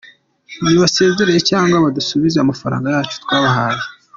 Nibasezere 0.61 1.33
cyangwa 1.49 1.83
badusubize 1.85 2.37
amafaranga 2.39 2.87
yacu 2.95 3.15
twabahaye. 3.23 3.83